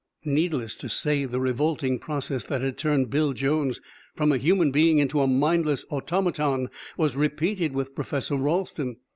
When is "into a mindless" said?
4.97-5.85